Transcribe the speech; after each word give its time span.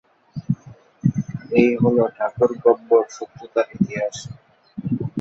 এই 1.55 1.69
হলো 1.81 2.03
ঠাকুর-গব্বর 2.17 3.03
শত্রুতার 3.15 3.67
ইতিহাস। 3.75 4.15